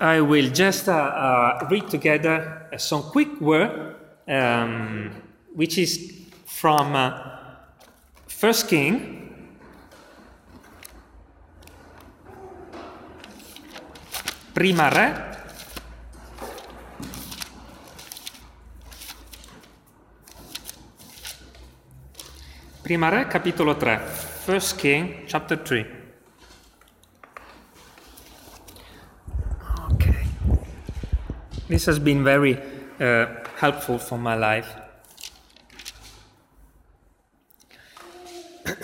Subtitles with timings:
[0.00, 5.10] I will just uh, uh, read together some quick word, um,
[5.54, 7.12] which is from uh,
[8.26, 9.58] First King,
[14.54, 15.30] Prima Re,
[22.82, 23.98] Prima Re, capitolo 3.
[24.46, 25.99] First King, chapter 3.
[31.70, 32.58] This has been very
[32.98, 34.66] uh, helpful for my life.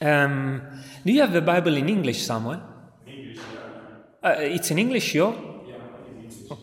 [0.00, 0.62] um,
[1.04, 2.62] do you have the Bible in English somewhere?
[3.06, 3.36] English,
[4.22, 4.30] yeah.
[4.30, 5.32] uh, it's in English, yo?
[5.68, 5.74] Yeah,
[6.08, 6.58] in oh.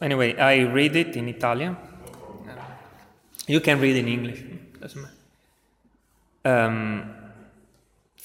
[0.00, 1.76] Anyway, I read it in Italian.
[3.46, 4.42] You can read in English.
[4.80, 5.14] Doesn't matter.
[6.44, 7.04] Um,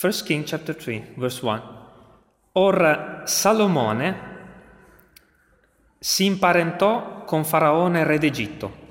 [0.02, 1.62] 1 King chapter 3, verse 1.
[2.56, 2.74] Or
[3.26, 4.37] Salomone
[6.00, 8.86] si imparentò con Faraone re d'Egitto,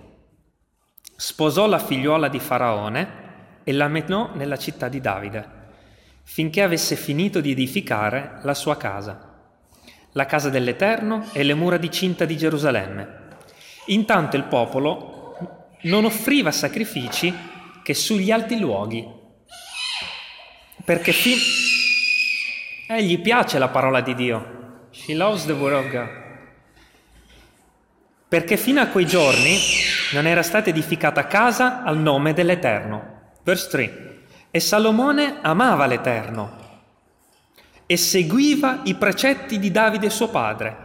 [1.17, 3.25] sposò la figliuola di Faraone
[3.63, 5.49] e la menò nella città di Davide,
[6.25, 9.35] finché avesse finito di edificare la sua casa,
[10.13, 13.25] la casa dell'Eterno e le mura di cinta di Gerusalemme.
[13.87, 15.37] Intanto il popolo
[15.83, 17.33] non offriva sacrifici
[17.83, 19.09] che sugli alti luoghi,
[20.85, 21.37] perché fin...
[22.89, 24.89] Eh, gli piace la parola di Dio.
[24.91, 26.26] She loves the word of God.
[28.29, 29.57] Perché fino a quei giorni
[30.13, 33.35] non era stata edificata casa al nome dell'Eterno.
[33.45, 34.19] Verse 3.
[34.51, 36.65] E Salomone amava l'Eterno
[37.87, 40.77] e seguiva i precetti di Davide suo padre,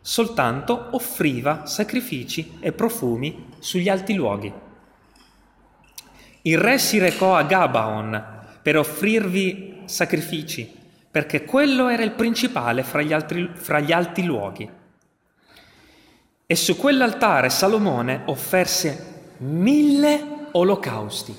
[0.00, 4.52] soltanto offriva sacrifici e profumi sugli alti luoghi.
[6.42, 8.24] Il re si recò a Gabaon
[8.60, 10.76] per offrirvi sacrifici,
[11.10, 14.68] perché quello era il principale fra gli, altri, fra gli alti luoghi.
[16.50, 21.36] E su quell'altare Salomone offerse mille olocausti.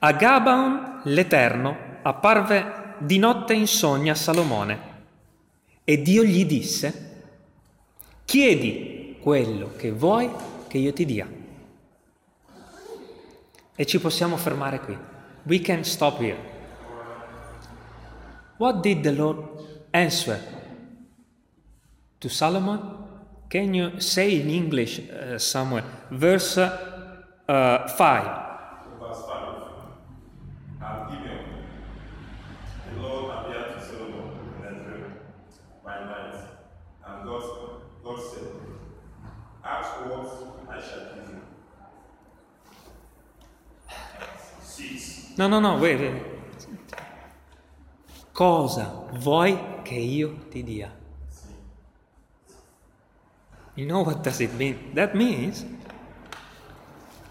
[0.00, 4.80] A Gabaon l'Eterno apparve di notte in sogno a Salomone
[5.82, 7.22] e Dio gli disse,
[8.26, 10.30] chiedi quello che vuoi
[10.68, 11.26] che io ti dia.
[13.74, 14.98] E ci possiamo fermare qui.
[15.44, 16.36] We can stop here.
[18.58, 20.38] What did the Lord answer
[22.18, 23.04] to Solomon?
[23.48, 25.84] Can you say in English uh, somewhere?
[26.10, 28.46] Verse uh, 5.
[45.38, 46.22] No, no, no, wait, wait.
[48.32, 50.90] Cosa vuoi che io ti dia?
[53.76, 54.92] You know what does it mean?
[54.94, 55.64] That means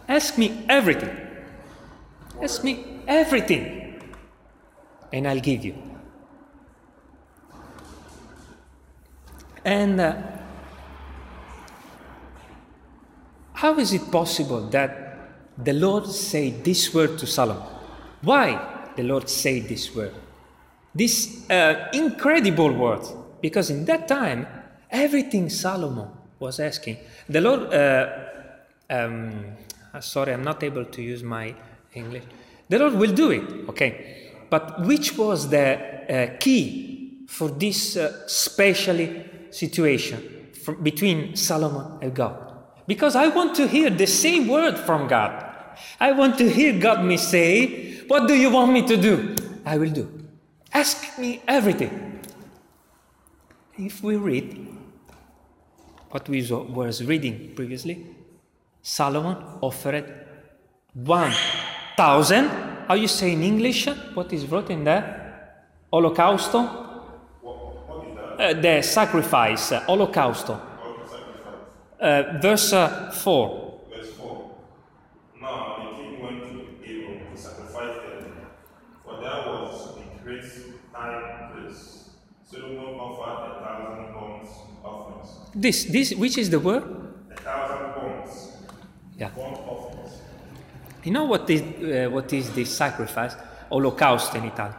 [0.08, 1.10] ask me everything.
[2.42, 4.00] Ask me everything.
[5.12, 5.76] And I'll give you.
[9.64, 10.22] And uh,
[13.54, 15.02] how is it possible that
[15.58, 17.64] the Lord said this word to Solomon?
[18.22, 20.14] Why the Lord said this word?
[20.94, 23.02] This uh, incredible word,
[23.42, 24.46] because in that time,
[24.92, 26.10] everything Solomon
[26.40, 26.98] was asking,
[27.30, 28.08] the Lord, uh,
[28.90, 29.46] um,
[29.94, 31.56] uh, sorry, I'm not able to use my
[31.94, 32.24] English.
[32.70, 34.32] The Lord will do it, okay.
[34.50, 35.78] But which was the
[36.10, 42.54] uh, key for this uh, specially situation from, between Solomon and God?
[42.88, 45.44] Because I want to hear the same word from God.
[46.00, 49.36] I want to hear God me say, what do you want me to do?
[49.66, 50.10] I will do.
[50.74, 52.22] Ask me everything.
[53.78, 54.75] If we read
[56.16, 58.06] what we was reading previously,
[58.82, 60.06] Solomon offered
[60.94, 62.48] 1,000.
[62.88, 63.90] How you say in English?
[64.14, 65.04] What is written there?
[65.92, 66.60] Holocausto?
[68.40, 70.58] Uh, the sacrifice, holocausto.
[72.00, 73.65] Uh, verse uh, 4.
[85.56, 86.84] This, this, which is the word?
[87.32, 88.52] A thousand bonds.
[89.18, 89.30] Yeah.
[91.04, 93.36] You know what is, uh, what is this sacrifice?
[93.70, 94.76] Holocaust in Italian.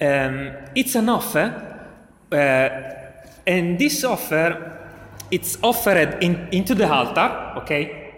[0.00, 1.86] Um, it's an offer,
[2.30, 2.36] uh,
[3.46, 4.90] and this offer,
[5.30, 8.12] it's offered in, into the altar, okay?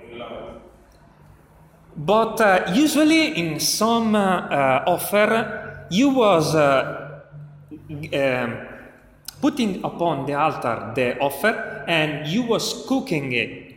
[1.97, 7.21] But uh, usually in some uh, uh, offer, you was uh,
[7.91, 8.76] um,
[9.41, 13.75] putting upon the altar the offer, and you was cooking it.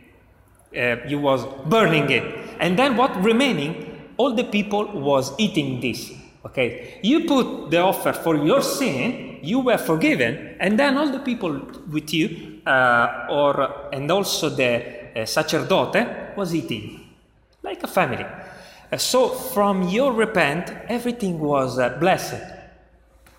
[0.76, 2.22] Uh, you was burning it,
[2.60, 3.86] and then what remaining?
[4.16, 6.12] All the people was eating this.
[6.44, 11.18] Okay, you put the offer for your sin, you were forgiven, and then all the
[11.18, 11.60] people
[11.90, 17.14] with you, uh, or and also the uh, sacerdote was eating,
[17.62, 18.24] like a family.
[18.24, 22.42] Uh, so from your repent, everything was uh, blessed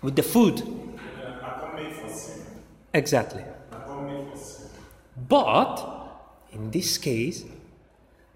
[0.02, 0.62] with the food.
[2.94, 3.42] Atonement for sin.
[3.42, 3.44] Exactly.
[3.72, 4.68] Atonement for sin.
[5.28, 6.02] But
[6.52, 7.44] in this case,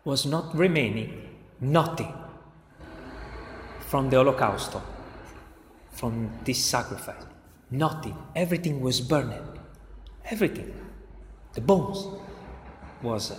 [0.04, 1.28] was not remaining
[1.60, 2.14] nothing
[3.80, 4.76] from the Holocaust,
[5.90, 7.24] from this sacrifice.
[7.70, 8.16] Nothing.
[8.34, 9.42] Everything was burning.
[10.24, 10.72] Everything.
[11.54, 12.06] The bones
[13.02, 13.32] was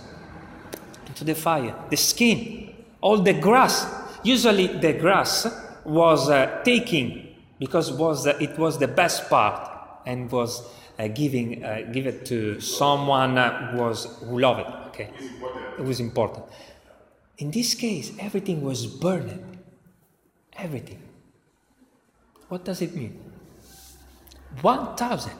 [1.06, 1.74] into the fire.
[1.88, 3.86] The skin, all the grass.
[4.22, 5.46] Usually the grass
[5.84, 7.28] was uh, taken
[7.58, 9.70] because was uh, it was the best part
[10.04, 10.68] and was
[11.06, 14.66] giving uh, give it to someone uh, who was who loved it.
[14.88, 15.10] Okay,
[15.78, 16.44] it was important.
[17.38, 19.58] In this case, everything was burning.
[20.56, 21.00] Everything.
[22.48, 23.20] What does it mean?
[24.60, 25.32] 1,000.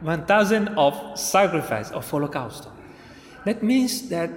[0.00, 2.68] 1,000 of sacrifice, of Holocaust.
[3.44, 4.30] That means that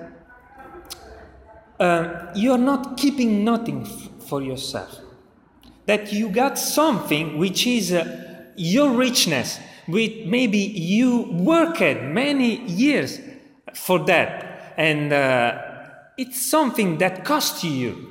[1.80, 5.00] uh, you are not keeping nothing f- for yourself.
[5.86, 9.60] That you got something which is uh, your richness,
[9.92, 13.20] with maybe you worked many years
[13.74, 15.62] for that, and uh,
[16.18, 18.08] it's something that cost you.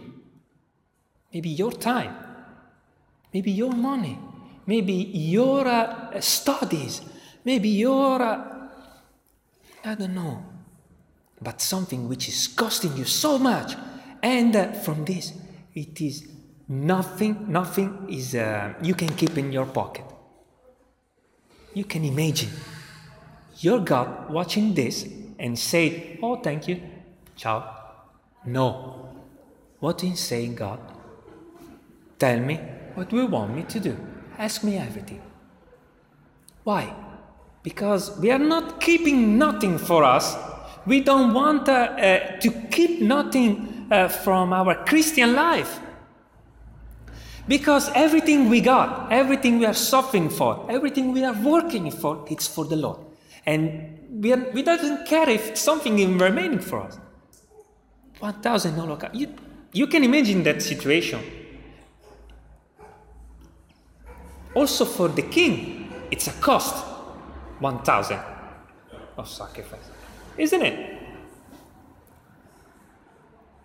[1.32, 2.14] Maybe your time,
[3.32, 4.18] maybe your money,
[4.66, 7.02] maybe your uh, studies,
[7.44, 8.68] maybe your, uh,
[9.84, 10.44] I don't know,
[11.40, 13.76] but something which is costing you so much.
[14.22, 15.32] And uh, from this,
[15.74, 16.26] it is
[16.68, 20.04] nothing, nothing is, uh, you can keep in your pocket.
[21.74, 22.50] You can imagine
[23.58, 25.06] your God watching this
[25.38, 26.80] and say, Oh, thank you,
[27.36, 27.76] ciao.
[28.44, 29.08] No.
[29.78, 30.80] What is saying, God?
[32.18, 32.56] Tell me
[32.94, 33.96] what you want me to do.
[34.36, 35.22] Ask me everything.
[36.64, 36.94] Why?
[37.62, 40.36] Because we are not keeping nothing for us.
[40.86, 45.80] We don't want uh, uh, to keep nothing uh, from our Christian life.
[47.50, 52.46] Because everything we got, everything we are suffering for, everything we are working for, it's
[52.46, 53.00] for the Lord.
[53.44, 57.00] And we, are, we doesn't care if something is remaining for us.
[58.20, 59.16] 1,000 holocaust.
[59.16, 59.34] You,
[59.72, 61.20] you can imagine that situation.
[64.54, 66.86] Also for the king, it's a cost
[67.58, 68.20] 1,000
[69.18, 69.90] of sacrifice,
[70.38, 70.98] isn't it?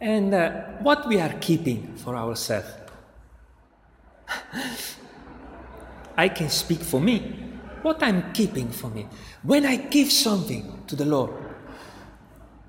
[0.02, 2.85] And uh, what we are keeping for ourselves.
[6.18, 7.44] I can speak for me.
[7.82, 9.08] What I'm keeping for me.
[9.44, 11.32] When I give something to the Lord,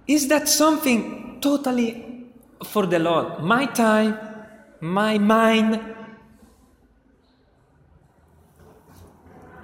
[0.06, 2.26] is that something totally
[2.64, 3.42] for the Lord?
[3.42, 4.18] My time,
[4.80, 5.80] my mind,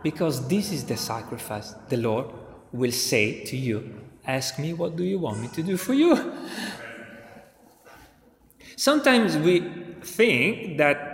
[0.02, 2.26] because this is the sacrifice the Lord
[2.72, 6.16] will say to you Ask me, what do you want me to do for you?
[8.76, 9.60] Sometimes we
[10.00, 11.11] think that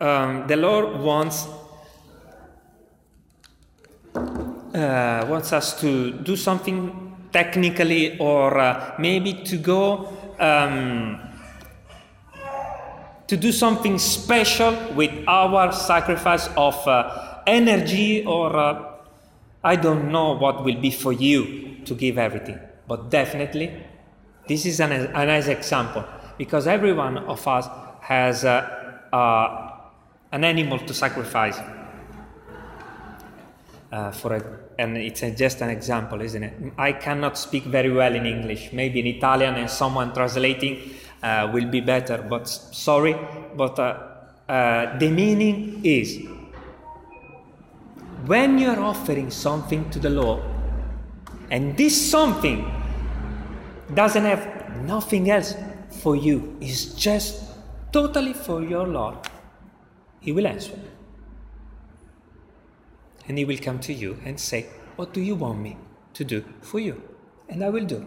[0.00, 1.46] um, the Lord wants,
[4.14, 11.20] uh, wants us to do something technically or uh, maybe to go um,
[13.26, 18.92] to do something special with our sacrifice of uh, energy or uh,
[19.62, 22.58] I don't know what will be for you to give everything.
[22.86, 23.84] But definitely,
[24.48, 26.04] this is an, a nice example
[26.38, 27.68] because every one of us
[28.00, 29.67] has uh, uh,
[30.32, 31.58] an animal to sacrifice.
[33.90, 34.42] Uh, for a,
[34.78, 36.72] and it's a, just an example, isn't it?
[36.76, 38.70] I cannot speak very well in English.
[38.72, 40.90] Maybe in Italian and someone translating
[41.22, 42.18] uh, will be better.
[42.28, 43.16] But sorry,
[43.56, 43.98] but uh,
[44.46, 46.20] uh, the meaning is
[48.26, 50.42] when you are offering something to the Lord,
[51.50, 52.70] and this something
[53.94, 55.54] doesn't have nothing else
[56.02, 57.42] for you, is just
[57.90, 59.16] totally for your Lord,
[60.20, 60.78] He will answer.
[63.26, 65.76] And He will come to you and say, What do you want me
[66.14, 67.02] to do for you?
[67.48, 68.04] And I will do.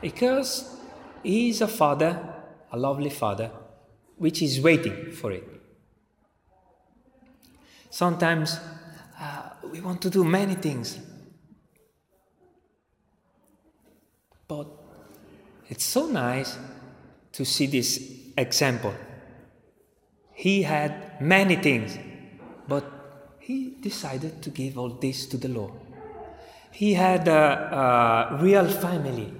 [0.00, 0.76] Because
[1.22, 2.18] He is a Father,
[2.72, 3.50] a lovely Father,
[4.16, 5.44] which is waiting for it.
[7.90, 8.58] Sometimes
[9.20, 10.98] uh, we want to do many things,
[14.46, 14.66] but
[15.68, 16.56] it's so nice
[17.32, 18.00] to see this
[18.36, 18.94] example.
[20.40, 21.98] He had many things,
[22.66, 22.84] but
[23.40, 25.72] he decided to give all this to the Lord.
[26.72, 29.34] He had a, a real family.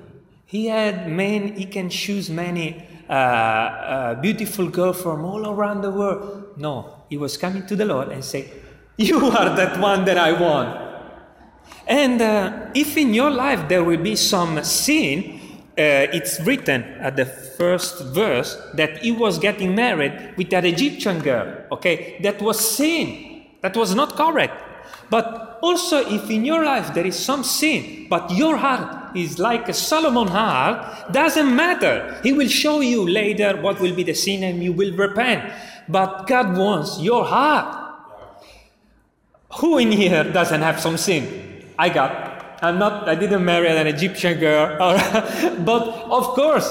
[0.45, 5.91] He had many, he can choose many uh, uh, beautiful girls from all around the
[5.91, 6.59] world.
[6.59, 8.53] No, he was coming to the Lord and say,
[8.99, 10.79] You are that one that I want.
[11.87, 15.40] And uh, if in your life there will be some sin,
[15.79, 21.21] uh, it's written at the first verse that he was getting married with an Egyptian
[21.21, 21.65] girl.
[21.73, 23.47] Okay, that was sin.
[23.61, 24.55] That was not correct.
[25.11, 29.69] But also, if in your life there is some sin, but your heart is like
[29.69, 32.19] a Solomon heart, doesn't matter.
[32.23, 35.53] He will show you later what will be the sin and you will repent.
[35.89, 37.77] But God wants your heart.
[39.59, 41.75] Who in here doesn't have some sin?
[41.77, 42.30] I got.
[42.63, 44.77] I'm not, I didn't marry an Egyptian girl,
[45.65, 46.71] but of course,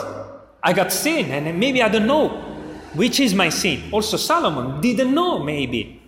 [0.61, 2.49] I got sin, and maybe I don't know
[2.93, 3.89] which is my sin.
[3.91, 6.01] Also, Solomon didn't know, maybe.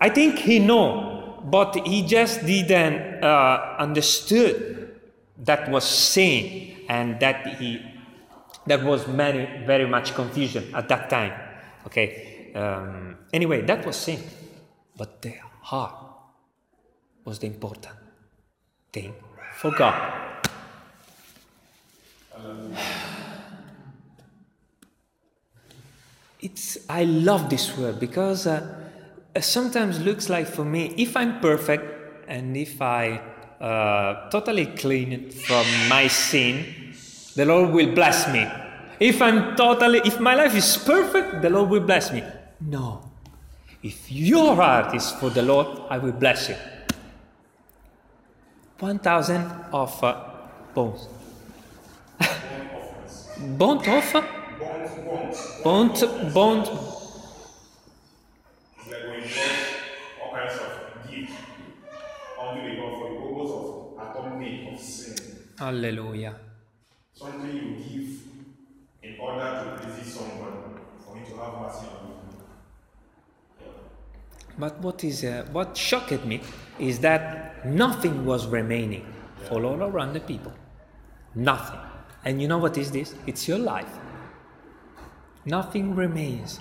[0.00, 5.00] I think he know, but he just didn't uh, understood
[5.38, 7.82] that was sin, and that he
[8.66, 11.32] that was many very much confusion at that time.
[11.86, 12.52] Okay.
[12.54, 14.20] Um, anyway, that was sin,
[14.96, 16.07] but the heart
[17.28, 17.94] was the important
[18.90, 19.14] thing
[19.60, 19.96] for God.
[26.40, 28.62] It's I love this word because uh,
[29.40, 31.84] sometimes looks like for me if I'm perfect
[32.28, 33.20] and if I
[33.60, 36.64] uh, totally clean from my sin,
[37.34, 38.46] the Lord will bless me.
[39.00, 42.22] If I'm totally, if my life is perfect, the Lord will bless me.
[42.60, 43.10] No.
[43.82, 46.56] If your heart is for the Lord, I will bless you.
[48.78, 50.24] 1,000 of uh,
[50.74, 51.08] bones.
[53.58, 54.24] Burnt offer?
[55.64, 56.00] Burnt,
[56.34, 56.68] burnt.
[58.76, 59.52] It's like when you got
[60.22, 61.32] all kinds of gifts
[62.40, 63.66] unto the God for the purpose of
[63.98, 65.16] atonement of sin.
[65.58, 66.34] Hallelujah.
[67.14, 68.10] Something you give
[69.02, 69.48] in order
[69.80, 70.56] to please someone
[71.04, 72.17] for him to have mercy on you.
[74.58, 76.40] But what is uh, what shocked me
[76.78, 79.06] is that nothing was remaining
[79.48, 80.52] for all around the people.
[81.34, 81.78] Nothing.
[82.24, 83.14] And you know what is this?
[83.26, 83.98] It's your life.
[85.44, 86.58] Nothing remains.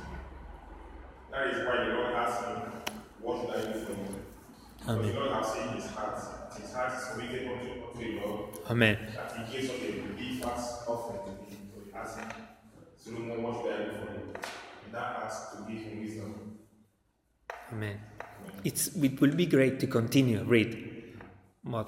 [1.31, 2.55] That is why the Lord asked him,
[3.21, 4.07] What should I do for you?
[4.87, 5.07] Amen.
[5.07, 6.19] the Lord has seen his heart.
[6.55, 8.49] His heart is unto, unto the Lord.
[8.69, 8.97] Amen.
[9.15, 11.69] That he a big fast offering to him.
[11.73, 12.29] So he asked him,
[12.95, 14.33] Solomon, what should I do for you?
[14.85, 16.06] And that asked to give him.
[17.71, 17.99] Amen.
[18.63, 21.19] It's, it will be great to continue read,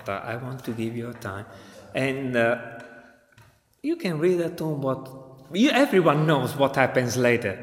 [0.10, 1.46] uh, I want to give you a time,
[1.96, 2.58] and uh,
[3.82, 4.82] you can read at home.
[4.82, 5.10] What
[5.54, 7.58] you, everyone knows what happens later.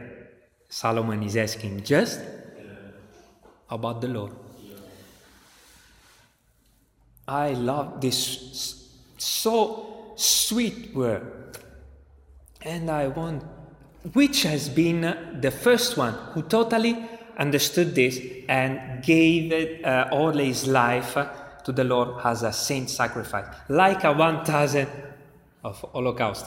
[0.69, 2.21] Solomon is asking just
[3.71, 4.33] about the Lord.
[7.29, 11.59] I love this so sweet word,
[12.63, 13.45] and I want
[14.13, 15.01] which has been
[15.41, 16.97] the first one who totally
[17.37, 21.17] understood this and gave uh, all his life
[21.65, 24.89] to the Lord as a saint sacrifice, like a 1000
[25.65, 26.47] of Holocaust.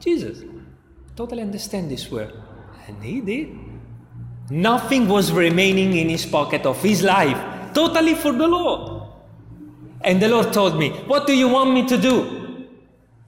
[0.00, 0.42] Jesus
[1.16, 2.34] totally understand this word,
[2.86, 3.56] and he did.
[4.50, 7.38] Nothing was remaining in his pocket of his life,
[7.72, 9.02] totally for the Lord.
[10.02, 12.66] And the Lord told me, What do you want me to do?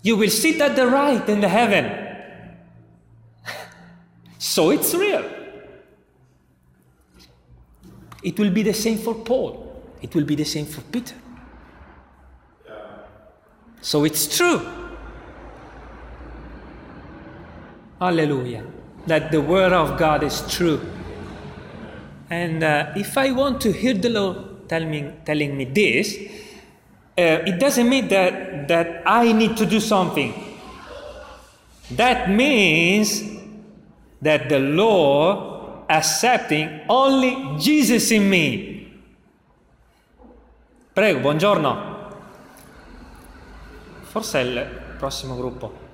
[0.03, 2.05] You will sit at the right in the heaven.
[4.39, 5.36] So it's real.
[8.27, 9.85] It will be the same for Paul.
[10.03, 11.15] It will be the same for Peter.
[13.81, 14.61] So it's true.
[18.01, 18.65] Hallelujah.
[19.07, 20.81] That the word of God is true.
[22.29, 26.19] And uh, if I want to hear the Lord tell me, telling me this,
[27.17, 30.35] uh, it doesn't mean that, that I need to do something.
[31.93, 33.23] That means
[34.21, 35.56] that the Lord
[35.89, 38.75] accepting only Jesus in me.
[40.93, 41.95] Prego, buongiorno.
[44.03, 44.67] Forse è il
[44.97, 45.85] prossimo gruppo.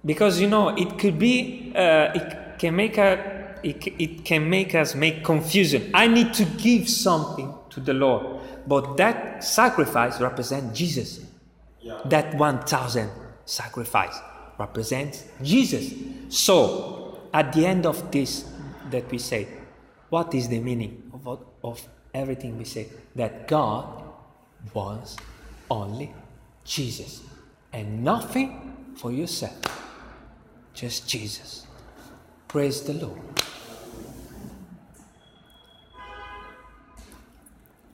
[0.00, 4.74] Because you know, it could be, uh, it can make a, it, it can make
[4.74, 5.90] us make confusion.
[5.92, 11.26] I need to give something to the Lord, but that sacrifice represents Jesus.
[12.04, 13.10] That 1,000
[13.44, 14.14] sacrifice
[14.58, 15.94] represents Jesus.
[16.28, 18.44] So, at the end of this
[18.90, 19.48] that we say,
[20.08, 22.88] what is the meaning of, of everything we say?
[23.14, 24.02] That God
[24.72, 25.16] wants
[25.70, 26.12] only
[26.64, 27.22] Jesus
[27.72, 29.58] and nothing for yourself,
[30.74, 31.66] just Jesus.
[32.48, 33.20] Praise the Lord.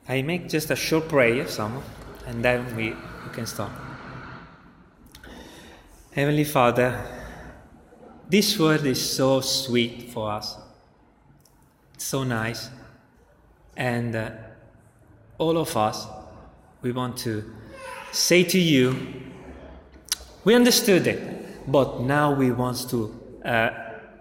[0.08, 1.82] I make just a short prayer, some,
[2.26, 3.70] and then we, we can stop.
[6.12, 7.23] Heavenly Father,
[8.28, 10.56] this word is so sweet for us,
[11.98, 12.70] so nice,
[13.76, 14.30] and uh,
[15.38, 16.06] all of us,
[16.82, 17.52] we want to
[18.12, 18.96] say to you,
[20.44, 23.70] we understood it, but now we want to uh,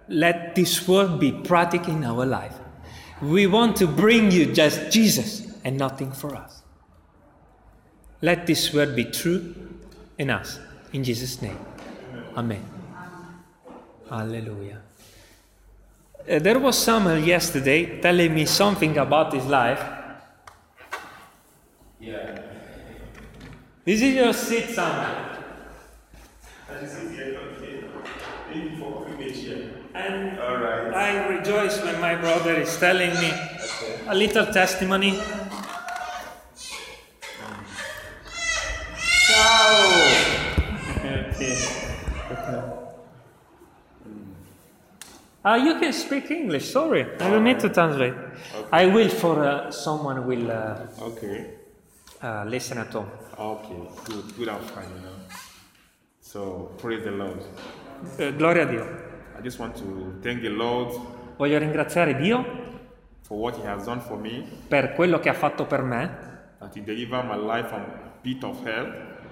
[0.08, 2.56] let this word be practical in our life.
[3.22, 6.64] We want to bring you just Jesus and nothing for us.
[8.22, 9.56] Let this word be true
[10.18, 10.60] in us.
[10.94, 11.60] In Jesus' name.
[12.36, 12.73] Amen.
[14.14, 14.80] Hallelujah.
[16.30, 19.82] Uh, there was Samuel yesterday telling me something about his life.
[22.00, 22.40] Yeah.
[23.84, 25.16] This is your seat, Samuel.
[26.70, 27.86] As you see here, okay.
[28.50, 29.72] Thank you for offering me a chair.
[29.96, 30.94] And All right.
[30.94, 33.32] I rejoice when my brother is telling me
[34.08, 35.20] a little testimony.
[39.26, 39.82] Ciao!
[41.34, 41.83] okay.
[45.46, 47.02] Uh, you can speak English, sorry.
[47.20, 48.14] I don't need to translate.
[48.72, 51.58] I will for uh, someone will uh, Okay.
[52.22, 53.10] uh, listen at home.
[53.38, 53.90] Okay.
[54.06, 54.36] Good.
[54.38, 55.18] Good fine, you know.
[56.22, 57.44] So praise the Lord.
[58.18, 58.86] Eh, gloria a Dio.
[59.38, 60.94] I just want to thank the Lord
[61.38, 62.46] Voglio ringraziare Dio
[63.24, 66.10] for what He has done for me, per quello che ha fatto per me,
[66.60, 67.84] that He delivered my life from
[68.22, 68.86] pit of hell,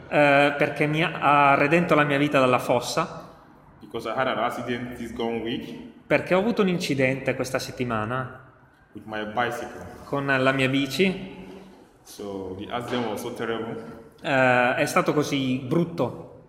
[0.09, 3.29] eh, perché mi ha ha redento la mia vita dalla fossa,
[3.79, 8.51] because I had an accident this gone week perché ho avuto un incidente questa settimana
[10.03, 11.47] con la mia bici,
[12.03, 12.57] So
[14.21, 16.47] eh, è stato così brutto,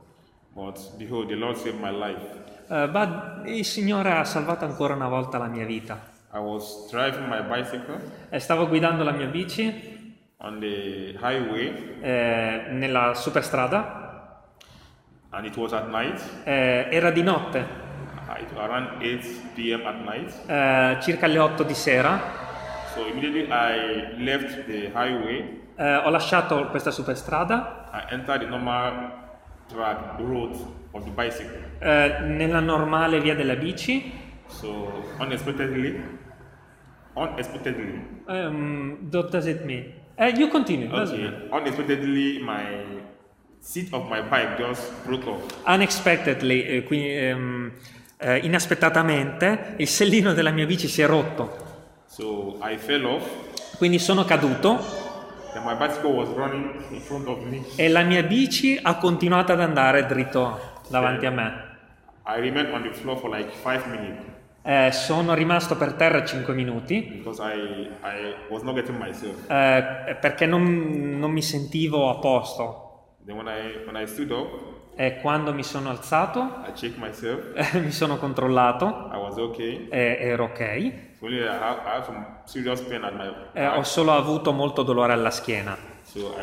[0.49, 2.43] but behold, the Lord saved my life.
[2.69, 6.11] Eh, ma il Signore ha salvato ancora una volta la mia vita.
[6.35, 8.01] I was driving my bicycle
[8.31, 14.43] E stavo guidando la mia bici on the highway, eh, nella superstrada,
[15.31, 17.91] and it was at night, eh, era di notte,
[18.43, 19.87] uh, it was around 8 p.m.
[19.87, 20.33] at night.
[20.47, 22.21] eh, circa le 8 di sera.
[22.95, 25.61] So immediately I left the highway.
[25.77, 29.11] Eh, ho lasciato questa superstrada I entered the normal
[29.69, 30.55] track road
[30.93, 31.59] of the bicycle.
[31.79, 34.13] eh, nella normale via della bici.
[34.47, 36.01] So unexpectedly,
[37.17, 39.93] unexpectedly, Um, what does it mean?
[40.17, 40.89] Eh, you continue.
[40.89, 41.51] doesn't okay, it?
[41.51, 42.85] unexpectedly, my
[43.61, 45.41] seat of my bike just broke off.
[45.67, 47.73] Unexpectedly, eh, quindi, ehm,
[48.23, 51.71] eh, inaspettatamente, il sellino della mia bici si è rotto.
[52.07, 54.79] So off, Quindi sono caduto
[57.77, 61.71] e la mia bici ha continuato ad andare dritto davanti a me.
[63.29, 63.51] Like
[64.65, 68.35] Eh, sono rimasto per terra 5 minuti I, I
[69.49, 73.17] eh, perché non, non mi sentivo a posto.
[73.25, 76.63] Then when I when I up, E quando mi sono alzato,
[76.99, 77.75] myself.
[77.75, 79.89] eh, mi sono controllato okay.
[79.89, 80.61] e ero ok.
[80.61, 82.25] I have, I have my
[83.53, 85.77] Eh, ho solo avuto molto dolore alla schiena.
[86.05, 86.35] So.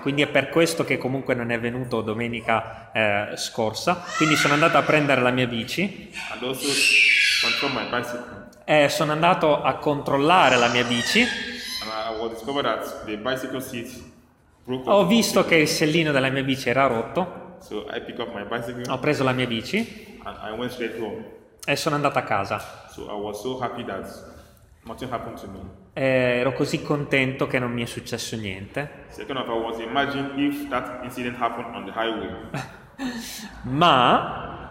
[0.00, 4.02] Quindi è per questo che comunque non è venuto domenica eh, scorsa.
[4.16, 6.10] Quindi sono andato a prendere la mia bici
[8.64, 11.20] e sono andato a controllare la mia bici.
[11.20, 14.14] And I was discovered that the bicycle seat
[14.68, 17.58] Ho visto che il sellino della mia bici era rotto.
[17.60, 17.86] So
[18.88, 20.18] Ho preso la mia bici
[21.64, 22.88] e sono andato a casa.
[22.90, 23.58] So so
[25.92, 29.06] ero così contento che non mi è successo niente.
[33.62, 34.70] Ma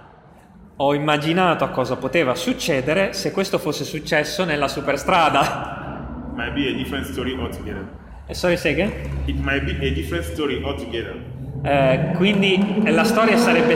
[0.75, 6.33] ho immaginato a cosa poteva succedere se questo fosse successo nella superstrada.
[6.33, 8.03] Might be a different story altogether.
[8.27, 8.91] E sorry, say again?
[9.27, 11.15] It might be a different story altogether.
[11.63, 13.75] Eh, quindi la storia, sarebbe,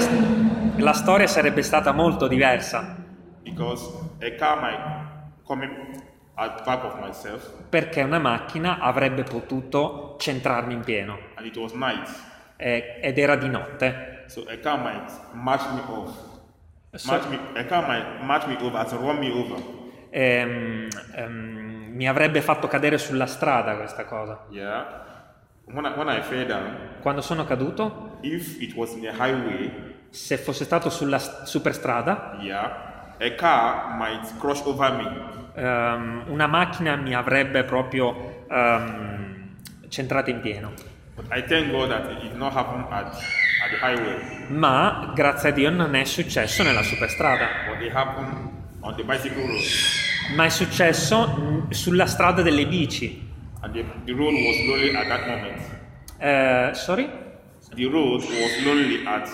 [0.78, 2.96] la storia sarebbe stata molto diversa
[3.44, 3.84] Because
[4.22, 4.80] a car might
[5.44, 5.68] come
[6.36, 11.74] at back of myself perché una macchina avrebbe potuto centrarmi in pieno and it was
[11.74, 12.08] night.
[12.58, 14.26] eh, ed era di notte.
[14.28, 16.16] So a car might match me off.
[16.94, 19.58] So- Match me, a car might match me over, to run me over.
[20.12, 21.69] Ehm, ehm,
[22.00, 24.46] mi avrebbe fatto cadere sulla strada questa cosa.
[24.52, 24.86] Yeah.
[25.66, 29.70] When I, when I fell down, Quando sono caduto, if it was in a highway,
[30.10, 35.52] se fosse stato sulla superstrada, yeah, a car might crush over me.
[35.56, 39.56] ehm, una macchina mi avrebbe proprio ehm,
[39.90, 40.72] centrato in pieno.
[41.16, 43.98] But I thank God that it did not happen at, at
[44.48, 49.04] the Ma grazie a Dio non è successo nella superstrada, but it happened on the
[49.04, 49.99] bicycle road.
[50.36, 53.28] Ma è successo mh, sulla strada delle bici.
[53.62, 55.62] And the, the road was lonely at that moment.
[56.18, 57.10] Eh, sorry?
[57.76, 59.30] The road was lonely at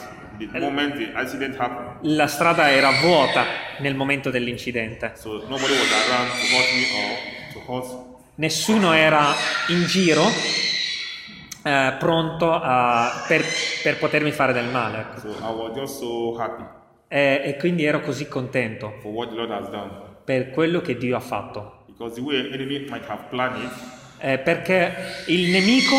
[0.51, 1.97] the moment the accident happened.
[2.15, 3.43] La strada era vuota
[3.79, 5.13] nel momento dell'incidente.
[5.15, 8.13] So nobody was around to hurt me or to hurt.
[8.37, 9.33] Nessuno era
[9.69, 10.23] in giro
[11.63, 13.43] eh, pronto a- per,
[13.83, 14.99] per potermi fare del male.
[14.99, 15.19] ecco.
[15.19, 16.63] So I was just so happy
[17.07, 19.91] E, e quindi ero così contento for what the Lord has done.
[20.25, 21.83] Per quello che Dio ha fatto.
[21.87, 21.99] It,
[24.17, 25.95] Eh, perché il nemico...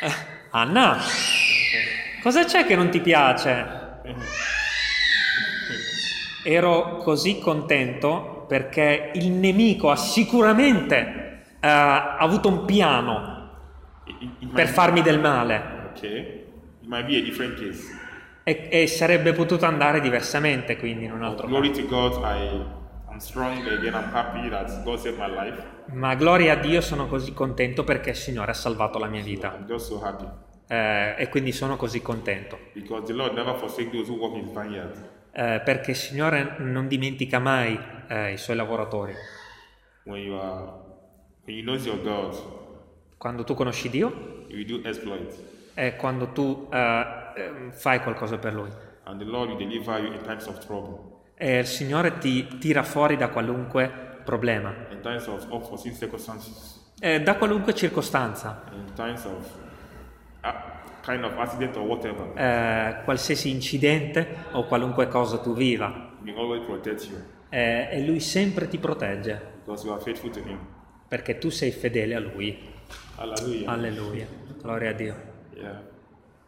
[0.00, 0.98] Eh, Anna,
[2.22, 3.82] cosa c'è che non ti piace?
[6.44, 13.50] Ero così contento perché il nemico ha sicuramente eh, avuto un piano
[14.04, 16.44] it, it, it per farmi del male okay,
[18.44, 21.60] e, e sarebbe potuto andare diversamente quindi in un altro modo.
[23.14, 23.94] Glory to God, I am strong again.
[23.94, 25.62] I'm happy that God saved my life.
[25.92, 29.54] Ma gloria a Dio sono così contento perché il Signore ha salvato la mia vita
[29.54, 30.26] I'm just so happy
[30.66, 34.44] Eh, e quindi sono così contento because the Lord never forsake those who work in
[34.46, 35.10] His vineyard.
[35.32, 39.14] Eh, perché il Signore non dimentica mai eh, i suoi lavoratori.
[40.04, 40.72] When you are,
[41.44, 42.34] when you know your God,
[43.18, 44.46] Quando tu conosci Dio
[45.74, 48.70] è quando tu eh, ehm, fai qualcosa per Lui.
[49.06, 52.82] and the Lord will deliver you in times of trouble, E il Signore ti tira
[52.82, 53.86] fuori da qualunque
[54.24, 59.46] problema, in times of unforeseen circumstances, eh, da qualunque circostanza, in times of
[60.42, 60.48] uh,
[61.02, 62.30] kind of accident or whatever.
[62.34, 66.12] eh, qualsiasi incidente o qualunque cosa tu viva.
[67.50, 70.58] Eh, e Lui sempre ti protegge because you are faithful to Him.
[71.08, 72.58] perché tu sei fedele a Lui.
[73.16, 73.70] Hallelujah.
[73.70, 74.26] Alleluia,
[74.62, 75.14] gloria a Dio.
[75.54, 75.82] Yeah.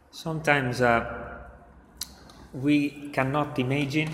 [0.08, 1.04] Sometimes uh,
[2.52, 4.08] we cannot imagine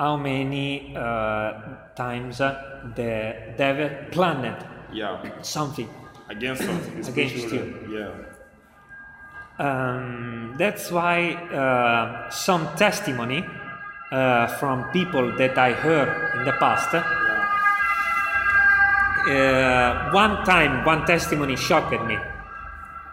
[0.00, 1.52] how many uh,
[1.94, 3.14] times the
[3.62, 4.56] devil planned
[4.92, 5.20] Yeah.
[5.42, 5.88] something.
[6.30, 7.08] Against us.
[7.12, 7.64] Against you.
[7.96, 8.12] Yeah.
[9.66, 13.44] Um, that's why uh, some testimony
[14.10, 16.08] uh, from people that I heard
[16.38, 16.88] in the past.
[16.94, 17.04] Yeah.
[19.28, 22.16] Uh, one time, one testimony shocked me.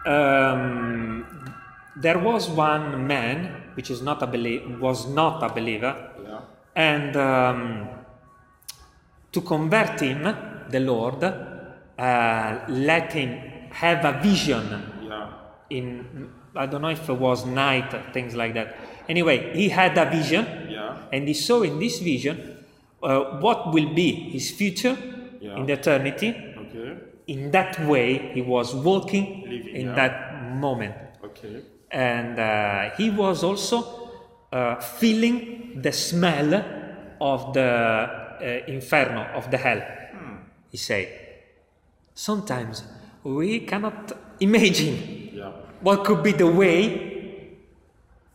[0.06, 1.26] Um,
[1.96, 3.36] there was one man
[3.74, 5.94] which is not a belie- was not a believer.
[6.78, 7.88] And um,
[9.32, 10.22] to convert him,
[10.70, 13.30] the Lord uh, let him
[13.70, 14.64] have a vision
[15.02, 15.28] Yeah.
[15.70, 18.76] in I don't know if it was night, things like that.
[19.08, 20.96] Anyway, he had a vision, Yeah.
[21.12, 22.56] and he saw in this vision
[23.02, 24.96] uh, what will be his future
[25.40, 25.56] Yeah.
[25.58, 26.30] in the eternity.
[26.62, 26.96] Okay.
[27.26, 30.14] In that way, he was walking Living, in that
[30.54, 31.60] moment, Okay.
[31.90, 34.07] and uh, he was also
[34.52, 36.64] uh, feeling the smell
[37.20, 39.82] of the uh, inferno of the hell.
[40.70, 41.08] He said,
[42.14, 42.84] "Sometimes
[43.24, 45.52] we cannot imagine." Yeah.
[45.80, 47.56] what could be the way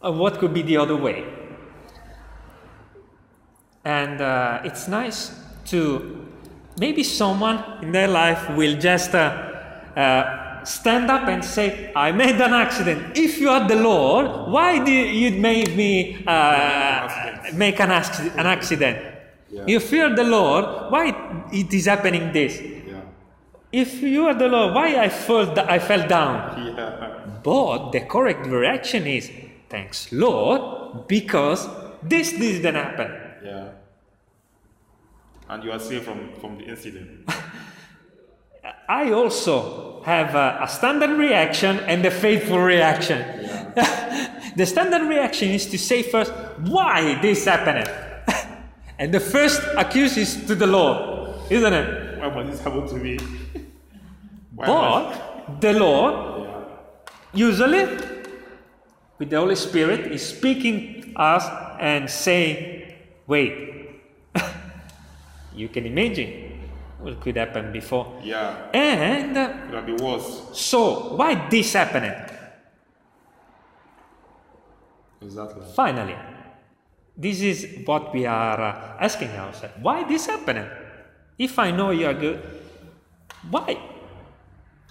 [0.02, 1.26] or what could be the other way
[3.84, 5.32] and uh, it's nice
[5.66, 6.26] to
[6.80, 9.20] maybe someone in their life will just uh,
[9.96, 14.84] uh, stand up and say i made an accident if you are the lord why
[14.84, 17.08] did you make me uh,
[17.54, 18.98] make an, an accident
[19.56, 19.66] Yeah.
[19.72, 21.04] you fear the lord why
[21.62, 23.02] it is happening this Yeah.
[23.84, 26.36] if you are the lord why i fell, I fell down
[26.76, 27.40] Yeah.
[27.44, 29.30] but the correct reaction is
[29.74, 31.68] thanks, Lord, because
[32.04, 33.10] this didn't happen.
[33.44, 33.70] Yeah.
[35.50, 37.28] And you are safe from, from the incident.
[38.88, 43.20] I also have a, a standard reaction and a faithful reaction.
[44.56, 47.90] the standard reaction is to say first, why this happened?
[49.00, 52.20] and the first accuse is to the Lord, isn't it?
[52.20, 53.18] Why must this happen to me?
[54.56, 56.62] Why But the Lord Yeah.
[57.34, 57.86] usually
[59.18, 61.46] with the Holy Spirit is speaking us
[61.80, 62.94] and saying,
[63.28, 63.72] wait,
[65.56, 66.53] you can imagine
[67.04, 68.20] what could happen before.
[68.24, 68.72] Yeah.
[68.74, 70.50] And uh, Could have been worse.
[70.54, 72.16] so, why this happened?
[75.22, 75.64] Exactly.
[75.76, 76.16] Finally,
[77.18, 79.76] this is what we are uh, asking ourselves.
[79.82, 80.68] Why this happened?
[81.38, 82.40] If I know you are good,
[83.50, 83.78] why?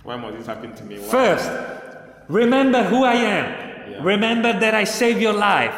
[0.02, 0.98] Why must this happen to me?
[0.98, 1.08] Why?
[1.08, 1.50] First,
[2.28, 3.90] remember who I am.
[3.90, 3.98] Yeah.
[4.02, 5.74] Remember that I saved your life.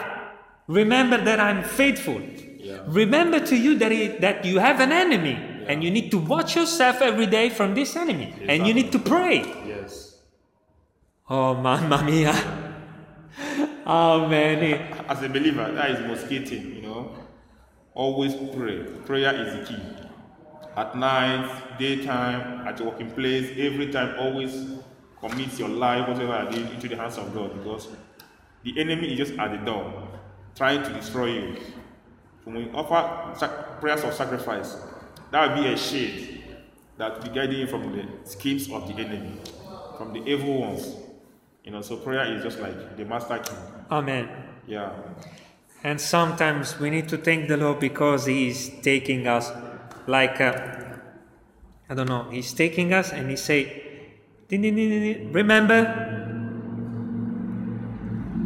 [0.66, 2.20] Remember that I'm faithful.
[2.20, 2.78] Yeah.
[2.86, 6.56] Remember to you that, it, that you have an enemy and you need to watch
[6.56, 9.38] yourself every day from this enemy and you need to pray.
[9.66, 10.18] Yes.
[11.28, 12.32] Oh, mamma mia.
[13.84, 14.74] How many?
[15.08, 17.12] As a believer, that is key you know.
[17.94, 18.84] Always pray.
[19.04, 19.82] Prayer is the key.
[20.76, 24.78] at night, daytime, at your working place, every time, always
[25.20, 27.88] commit your life, whatever you are doing, into the hands of God because
[28.64, 30.08] the enemy is just at the door,
[30.56, 31.56] trying to destroy you.
[32.44, 34.76] When we offer sac- prayers of sacrifice,
[35.34, 36.44] that will be a shade
[36.96, 39.34] that will be guiding you from the schemes of the enemy,
[39.98, 40.94] from the evil ones.
[41.64, 43.56] You know, so prayer is just like the master key.
[43.90, 44.28] Amen.
[44.66, 44.92] Yeah.
[45.82, 49.50] And sometimes we need to thank the Lord because He is taking us,
[50.06, 50.52] like uh,
[51.90, 53.82] I don't know, He's taking us and He say,
[54.48, 55.32] "Din, din, din, din, din.
[55.32, 55.80] remember,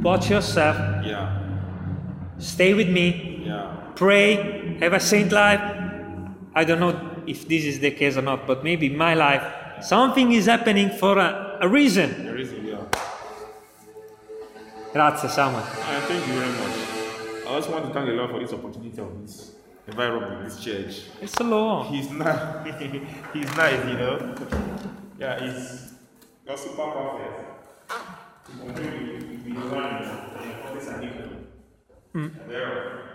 [0.02, 1.28] watch yourself, Yeah.
[2.38, 3.76] stay with me, Yeah.
[3.94, 5.60] pray, have a saint life.
[6.58, 9.44] I don't know if this is the case or not, but maybe in my life,
[9.80, 12.24] something is happening for a, a reason.
[12.24, 12.84] There is, yeah.
[14.92, 15.62] Grazie, Samuel.
[15.62, 17.46] Uh, thank you very much.
[17.46, 19.52] I also want to thank the Lord for this opportunity of this
[19.86, 21.02] environment, this church.
[21.22, 21.86] It's the Lord.
[21.86, 22.74] He's nice.
[23.32, 24.34] he's nice, you know.
[25.16, 25.92] Yeah, he's
[26.44, 27.38] got super perfect.
[32.48, 33.07] To